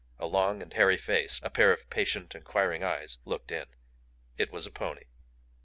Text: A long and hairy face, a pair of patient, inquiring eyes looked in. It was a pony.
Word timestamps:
A 0.17 0.25
long 0.25 0.63
and 0.63 0.73
hairy 0.73 0.97
face, 0.97 1.39
a 1.43 1.51
pair 1.51 1.71
of 1.71 1.87
patient, 1.91 2.33
inquiring 2.33 2.83
eyes 2.83 3.19
looked 3.23 3.51
in. 3.51 3.67
It 4.35 4.51
was 4.51 4.65
a 4.65 4.71
pony. 4.71 5.03